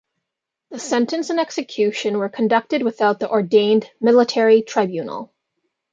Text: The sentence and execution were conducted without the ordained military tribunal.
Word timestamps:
The 0.71 0.79
sentence 0.79 1.29
and 1.29 1.39
execution 1.39 2.17
were 2.17 2.27
conducted 2.27 2.81
without 2.81 3.19
the 3.19 3.29
ordained 3.29 3.87
military 3.99 4.63
tribunal. 4.63 5.31